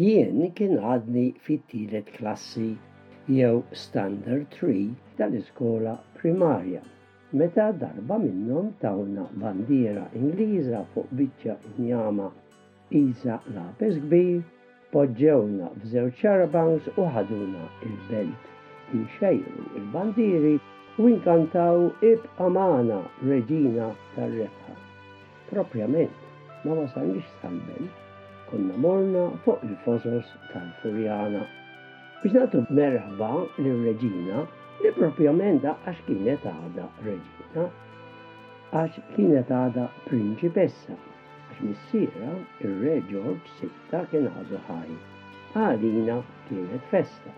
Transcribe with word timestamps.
jien 0.00 0.38
kien 0.56 0.78
għadni 0.80 1.22
fit-tielet 1.46 2.06
klassi 2.16 2.68
jew 3.38 3.56
Standard 3.80 4.46
3 4.54 4.84
tal-iskola 5.18 5.92
primarja. 6.20 6.80
Meta 7.40 7.66
darba 7.82 8.16
minnhom 8.22 8.70
tawna 8.84 9.26
bandiera 9.42 10.06
Ingliża 10.20 10.80
fuq 10.94 11.12
biċċa 11.20 11.58
injama 11.84 12.30
Iza 13.02 13.36
lapes 13.58 14.00
kbir, 14.06 14.40
poġġewna 14.96 15.68
f'żew 15.82 16.08
xarabangs 16.22 16.88
u 16.96 17.04
ħaduna 17.18 17.68
il-belt. 17.90 18.48
Inxejru 18.98 19.68
il 19.80 19.84
bandiri 19.92 20.56
u 20.98 21.12
inkantaw 21.12 21.84
ib-amana 22.10 23.02
reġina 23.30 23.92
tar 24.16 24.32
reħħa 24.40 24.80
Propjament, 25.52 26.14
ma 26.64 26.80
wasalniex 26.86 27.40
tal 27.44 27.60
belt 27.72 27.99
konna 28.50 28.76
morna 28.76 29.30
fuq 29.44 29.58
il-fosos 29.66 30.26
tal-Furjana. 30.52 31.42
Biex 32.22 32.34
natu 32.34 32.62
merħba 32.78 33.28
l 33.62 33.74
reġina 33.84 34.40
li 34.82 34.90
propjomenda 34.96 35.74
għax 35.86 36.00
kienet 36.08 36.46
għada 36.50 36.88
Reġina, 37.04 37.66
għax 38.80 38.98
kienet 39.14 39.52
għada 39.58 39.84
prinċipessa, 40.08 40.96
għax 40.96 41.62
missira 41.68 42.32
il-Re 42.66 42.96
George 43.12 43.54
Sitta 43.60 44.02
kien 44.10 44.26
għadu 44.32 44.58
ħaj. 44.66 44.90
Għalina 45.54 46.18
kienet 46.48 46.90
festa. 46.90 47.30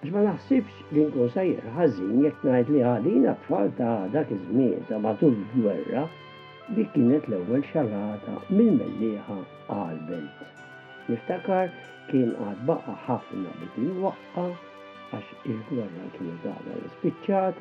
Għax 0.00 0.12
ma 0.14 0.26
naħsibx 0.28 0.88
li 0.96 1.06
nkun 1.08 1.34
sajr 1.38 1.72
ħażin 1.78 2.20
jek 2.26 2.44
najt 2.50 2.74
li 2.76 2.84
għalina 2.92 3.36
tfal 3.46 3.72
ta' 3.80 3.94
għada 4.04 4.26
kizmieta 4.30 5.00
matul 5.08 5.40
gwerra 5.56 6.04
Dik 6.74 6.90
kienet 6.94 7.24
l-ewwel 7.30 7.62
xarrata 7.68 8.32
mill 8.56 8.74
melliħa 8.80 9.36
għal-belt. 9.76 10.42
Niftakar 11.08 11.70
kien 12.10 12.28
għad 12.48 12.60
baqa 12.68 12.92
ħafna 13.06 13.54
bit 13.62 13.78
waqqa 14.04 14.44
għax 15.16 15.32
il-gwerra 15.54 16.04
kienu 16.18 16.36
għadha 16.52 16.76
l-spiċċat, 16.82 17.56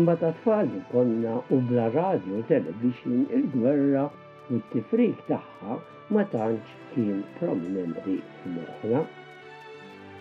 imma 0.00 0.16
ta' 0.24 0.32
tfal 0.40 0.72
konna 0.90 1.36
u 1.54 1.60
bla 1.68 1.86
radio 1.98 2.40
television 2.50 3.20
il-gwerra 3.38 4.02
u 4.50 4.58
t-tifrik 4.64 5.20
tagħha 5.28 5.76
ma 6.16 6.24
tantx 6.34 6.74
kien 6.96 7.22
prominenti 7.38 8.18
f'moħħna. 8.40 9.04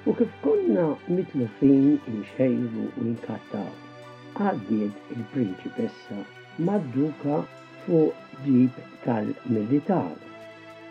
U 0.06 0.14
kif 0.22 0.36
konna 0.46 0.86
mitlufin 1.18 1.98
inxejru 2.14 2.88
u 2.94 3.08
nkattaw, 3.16 3.74
għaddiet 4.52 5.16
il-prinċipessa 5.18 6.20
mad-duka 6.70 7.42
fuq 7.86 8.34
ġib 8.46 8.80
tal-militar. 9.06 10.12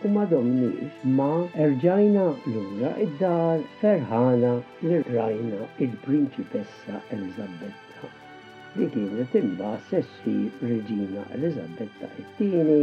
U 0.04 0.08
ma 0.14 0.24
domniex 0.30 1.02
ma 1.18 1.30
erġajna 1.64 2.26
lura 2.54 2.92
id-dar 3.06 3.64
ferħana 3.82 4.52
li 4.84 5.00
rajna 5.10 5.66
il-prinċipessa 5.86 7.00
Elizabetta 7.18 8.12
li 8.78 8.86
kienet 8.94 9.34
imba 9.42 9.72
sessi 9.90 10.36
Reġina 10.62 11.24
Elizabetta 11.38 12.12
it-tieni 12.22 12.78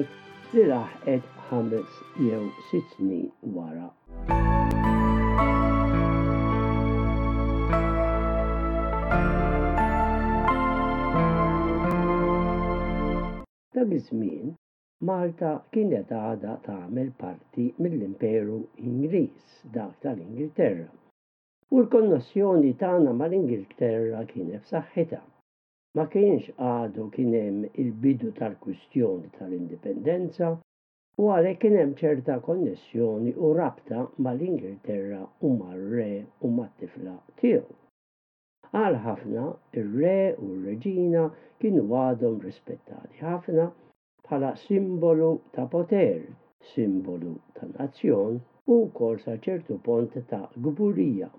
li 0.55 0.67
laħqet 0.73 1.29
ħames 1.51 2.01
jew 2.25 2.41
sitt 2.71 2.97
snin 2.99 3.25
wara. 3.55 3.93
dan 13.85 13.95
iż-żmien 13.97 14.53
Malta 15.07 15.49
kienet 15.75 16.09
għada 16.19 16.53
tagħmel 16.65 17.09
parti 17.19 17.65
mill-Imperu 17.85 18.55
Ingliż 18.89 19.49
dak 19.75 19.97
tal-Ingilterra. 20.05 20.87
U 21.73 21.81
l-konnessjoni 21.83 22.71
tagħna 22.81 23.13
mal-Ingilterra 23.19 24.23
kienet 24.31 24.63
f'saħħitha. 24.65 25.19
Ma 25.95 26.07
kienx 26.15 26.55
għadu 26.69 27.07
kien 27.15 27.37
hemm 27.41 27.69
il-bidu 27.83 28.31
tal-kwistjoni 28.39 29.29
tal-indipendenza 29.37 30.49
u 31.19 31.29
għalhekk 31.35 31.61
kien 31.67 31.77
hemm 31.83 31.97
ċerta 32.01 32.39
konnessjoni 32.49 33.35
u 33.37 33.53
rabta 33.59 34.07
mal-Ingilterra 34.27 35.21
u 35.45 35.53
mar-re 35.59 36.11
u 36.41 36.55
mat-tifla 36.59 37.19
tiegħu. 37.43 37.74
Għal 38.77 38.95
ħafna 39.03 39.41
ir-re 39.79 40.15
u 40.45 40.45
r-reġina 40.53 41.19
kienu 41.63 41.83
għadhom 41.97 42.39
rispettati 42.45 43.19
ħafna 43.27 43.67
bħala 44.27 44.49
simbolu 44.63 45.29
ta' 45.53 45.63
poter, 45.75 46.17
simbolu 46.71 47.29
ta' 47.59 47.69
nazzjon 47.69 48.41
u 48.75 48.79
korsa 48.97 49.35
sa' 49.37 49.43
ċertu 49.45 49.77
pont 49.85 50.17
ta' 50.31 50.41
gburija. 50.65 51.29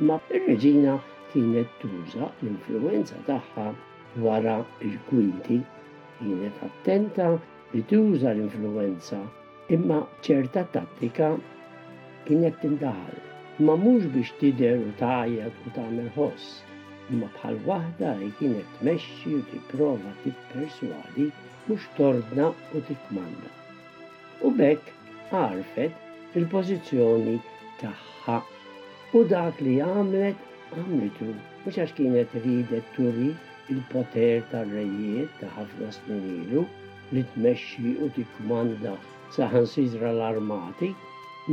ma 0.09 0.17
ir-reġina 0.35 0.97
kienet 1.33 1.77
tuża 1.83 2.27
l-influenza 2.43 3.19
tagħha 3.29 3.67
wara 4.25 4.57
il-kwinti 4.89 5.61
kienet 6.19 6.59
attenta 6.69 7.29
li 7.75 7.85
tuża 7.93 8.33
l-influenza 8.33 9.21
imma 9.77 10.01
ċerta 10.27 10.65
tattika 10.75 11.31
kienet 12.27 12.59
tindaħal 12.65 13.67
ma 13.67 13.77
mhux 13.85 14.11
biex 14.17 14.35
tidher 14.43 14.81
u 14.83 14.91
tgħajjed 15.01 15.63
u 15.71 15.77
tagħmel 15.79 16.11
ħoss 16.19 16.51
imma 17.15 17.31
bħal 17.39 17.61
waħda 17.71 18.17
li 18.25 18.33
kienet 18.41 18.75
tmexxi 18.81 19.37
u 19.39 19.45
tipprova 19.53 20.17
tippersuadi 20.25 21.31
mhux 21.69 21.89
torna 21.99 22.51
u 22.75 22.83
tikmanda. 22.91 23.51
U 24.47 24.51
bekk 24.59 24.93
għarfet 25.35 26.35
il-pozizjoni 26.39 27.37
tagħha 27.81 28.37
u 29.15 29.23
dak 29.33 29.61
li 29.67 29.73
għamlet 29.87 30.45
għamlitu 30.77 31.29
mhux 31.33 31.77
għax 31.83 31.95
kienet 31.99 32.35
ridet 32.45 32.87
turi 32.97 33.33
il-poter 33.75 34.45
tar-rejiet 34.53 35.41
ta' 35.41 35.51
ħafna 35.57 35.89
snin 35.97 36.67
li 37.15 37.23
tmexxi 37.33 37.97
u 38.03 38.09
tikkmanda 38.17 38.93
saħan 39.37 39.67
sizra 39.73 40.13
l-armati, 40.15 40.93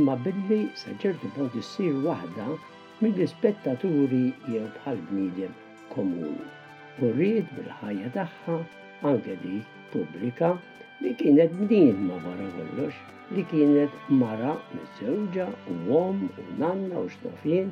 ma 0.06 0.14
billi 0.22 0.60
saġertu 0.78 1.30
punt 1.36 1.54
issir 1.58 1.94
waħda 2.06 2.46
mill-ispettaturi 3.02 4.22
jew 4.50 4.62
bħal 4.78 5.00
bniedem 5.08 5.54
komuni. 5.94 6.46
U 7.02 7.10
rrid 7.10 7.50
bil-ħajja 7.56 8.12
tagħha 8.20 8.58
anke 9.10 9.34
dik 9.42 9.72
pubblika 9.94 10.52
li 11.04 11.12
kienet 11.20 11.52
ma 12.08 12.16
wara 12.26 12.46
kollox, 12.56 12.92
li 13.34 13.42
kienet 13.50 13.92
mara 14.20 14.52
mis-sewġa 14.74 15.46
u 15.72 15.74
għom 15.88 16.20
u 16.42 16.46
nanna 16.62 16.96
u 17.04 17.06
xnafien 17.14 17.68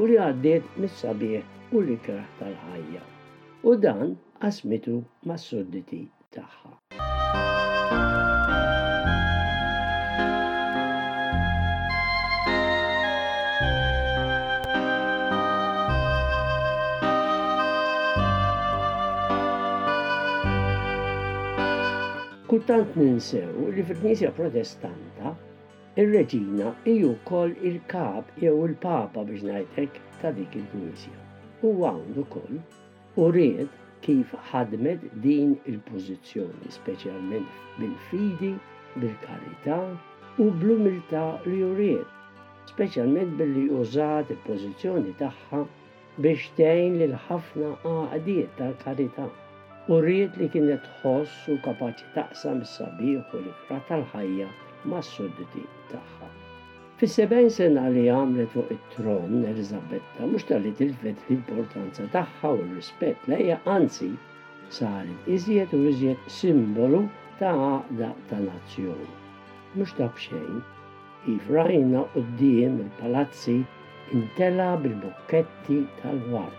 u 0.00 0.10
li 0.10 0.16
għaddiet 0.26 0.74
mis-sabieħ 0.82 1.76
u 1.76 1.84
li 1.86 1.96
kraħ 2.08 2.24
tal-ħajja. 2.40 3.02
U 3.68 3.70
dan 3.84 4.06
asmitu 4.50 4.94
mas 5.28 5.40
sudditi 5.52 6.00
tagħha. 6.36 6.72
Kultant 22.50 22.88
ninsew 23.00 23.50
li 23.74 23.82
fil-Knisja 23.88 24.28
Protestanta 24.36 25.30
ir-reġina 26.02 26.70
hiju 26.86 27.10
wkoll 27.20 27.52
il-kap 27.68 28.30
jew 28.44 28.54
il-papa 28.68 29.22
biex 29.28 29.44
ngħidlek 29.50 30.00
ta' 30.22 30.32
dik 30.38 30.56
il-Knisja. 30.60 31.20
U 31.66 31.68
għandu 31.90 32.24
ukoll 32.24 32.56
u 33.22 33.28
ried 33.36 33.70
kif 34.06 34.32
ħadmet 34.48 35.04
din 35.26 35.52
il-pożizzjoni 35.74 36.72
speċjalment 36.78 37.52
bil-fidi, 37.78 38.52
bil-karità 38.96 39.78
u 40.42 40.48
bl-umiltà 40.64 41.24
li 41.46 41.60
uriet, 41.68 42.08
speċjalment 42.72 43.38
billi 43.42 43.68
użat 43.82 44.34
il-pożizzjoni 44.36 45.14
tagħha 45.22 45.62
biex 46.26 46.48
tgħin 46.58 46.98
lil 47.04 47.14
ħafna 47.28 47.70
għaqdiet 47.92 48.58
tal-karità. 48.62 49.28
Ta 49.30 49.46
u 49.88 49.96
rrit 50.02 50.36
li 50.38 50.48
kienet 50.52 50.84
ħoss 51.02 51.48
u 51.52 51.56
kapaċi 51.64 52.08
taqsam 52.14 52.58
sabiħ 52.70 53.12
u 53.36 53.38
l-fra 53.38 53.78
tal-ħajja 53.88 54.48
ma' 54.90 54.98
s-sudditi 55.00 55.62
tagħha. 55.92 56.26
Fis-70 57.00 57.48
sena 57.54 57.86
li 57.88 58.02
għamlet 58.12 58.50
fuq 58.54 58.74
it-tron 58.74 59.38
Elizabetta 59.52 60.26
mhux 60.28 60.44
tal-li 60.50 60.74
tilfet 60.82 61.22
l-importanza 61.28 62.04
tagħha 62.16 62.50
u 62.58 62.60
l-rispett 62.66 63.30
lejja 63.32 63.56
anzi 63.76 64.10
saret 64.76 65.30
iżjed 65.38 65.72
u 65.78 65.82
iżjed 65.94 66.28
simbolu 66.36 67.00
ta' 67.40 67.54
għaqda 67.56 68.12
ta' 68.28 68.42
nazzjoni. 68.44 69.08
Mhux 69.80 69.96
ta' 69.96 70.10
bxejn, 70.18 70.60
ifrajna 71.38 72.04
iva 72.20 72.36
dijem 72.42 72.76
il-palazzi 72.84 73.58
intela 74.20 74.74
bil-bukketti 74.84 75.82
tal-war 76.02 76.52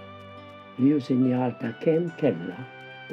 li 0.79 0.93
ju 0.95 0.99
sinjal 1.11 1.53
ta' 1.61 1.75
kemm 1.85 2.09
kella 2.17 2.57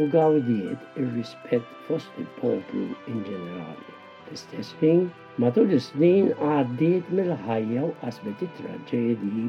u 0.02 0.04
gawdiet 0.10 0.82
ir-rispett 1.02 1.70
fost 1.86 2.18
il-poplu 2.22 2.82
in 3.12 3.22
ġenerali. 3.28 3.86
l 4.26 4.34
istess 4.36 4.76
ħin, 4.82 5.00
matul 5.44 5.72
is-snin 5.78 6.28
għaddiet 6.48 7.08
mill-ħajja 7.18 7.86
u 7.86 7.94
qasmet 8.02 8.44
it-traġedji 8.46 9.48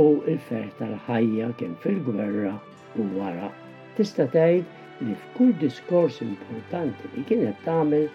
u 0.00 0.02
il 0.34 0.42
fer 0.50 0.66
tal-ħajja 0.82 1.48
kemm 1.62 1.78
fil-gwerra 1.86 2.52
u 2.98 3.06
wara. 3.16 3.48
Tista' 3.96 4.28
tgħid 4.36 5.06
li 5.06 5.16
f'kull 5.22 5.56
diskors 5.64 6.20
importanti 6.28 7.12
li 7.14 7.24
kienet 7.32 7.64
tagħmel 7.68 8.06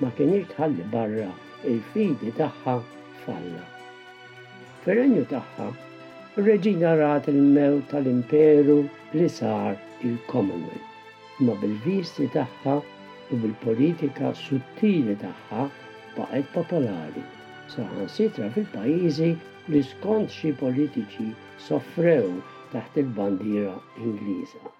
ma 0.00 0.14
kienx 0.20 0.48
tħalli 0.54 0.88
barra 0.96 1.28
il-fidi 1.74 2.32
tagħha 2.42 2.78
falla. 3.26 3.64
Fir-renju 4.86 5.26
tagħha, 5.36 5.68
reġina 6.48 6.96
rat 7.04 7.28
il-mew 7.34 7.82
tal-imperu 7.92 8.78
li 9.18 9.28
sar 9.40 9.74
il-Commonwealth 10.00 10.89
ma 11.46 11.52
bil-visti 11.60 12.24
tagħha 12.34 12.72
u 13.32 13.38
bil-politika 13.42 14.32
suttili 14.40 15.14
tagħha 15.22 15.62
baqgħet 16.16 16.50
popolari. 16.56 17.22
Saħansitra 17.76 18.50
fil-pajjiżi 18.58 19.30
li 19.72 19.82
skont 19.92 20.34
xi 20.40 20.52
politiċi 20.64 21.28
soffrew 21.70 22.36
taħt 22.76 23.02
il-bandiera 23.06 23.76
Ingliża. 24.10 24.70